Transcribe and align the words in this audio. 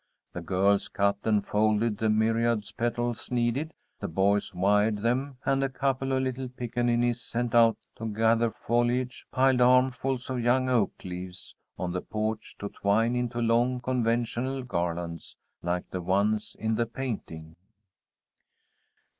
The 0.33 0.41
girls 0.41 0.87
cut 0.87 1.17
and 1.25 1.45
folded 1.45 1.99
the 1.99 2.09
myriad 2.09 2.63
petals 2.75 3.29
needed, 3.29 3.71
the 3.99 4.07
boys 4.07 4.51
wired 4.51 4.97
them, 5.03 5.37
and 5.45 5.63
a 5.63 5.69
couple 5.69 6.11
of 6.11 6.23
little 6.23 6.49
pickaninnies 6.49 7.21
sent 7.21 7.53
out 7.53 7.77
to 7.97 8.07
gather 8.07 8.49
foliage, 8.49 9.27
piled 9.31 9.61
armfuls 9.61 10.27
of 10.31 10.39
young 10.39 10.69
oak 10.69 11.03
leaves 11.03 11.53
on 11.77 11.91
the 11.91 12.01
porch 12.01 12.57
to 12.57 12.69
twine 12.69 13.15
into 13.15 13.37
long 13.39 13.79
conventional 13.79 14.63
garlands, 14.63 15.35
like 15.61 15.87
the 15.91 16.01
ones 16.01 16.55
in 16.57 16.73
the 16.73 16.87
painting. 16.87 17.55